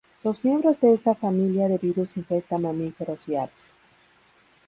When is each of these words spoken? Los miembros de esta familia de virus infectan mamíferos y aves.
Los 0.23 0.43
miembros 0.43 0.79
de 0.81 0.93
esta 0.95 1.13
familia 1.13 1.67
de 1.69 1.77
virus 1.77 2.17
infectan 2.17 2.63
mamíferos 2.63 3.29
y 3.29 3.35
aves. 3.35 3.71